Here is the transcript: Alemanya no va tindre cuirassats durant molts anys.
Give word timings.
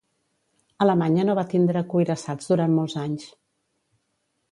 Alemanya 0.85 1.25
no 1.27 1.35
va 1.39 1.43
tindre 1.51 1.83
cuirassats 1.91 2.49
durant 2.53 2.73
molts 2.79 2.97
anys. 3.03 3.29